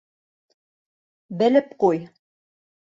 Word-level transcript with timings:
Белеп 1.43 1.79
ҡуй. 1.85 2.05